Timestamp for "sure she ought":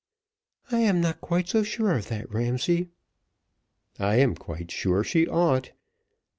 4.71-5.73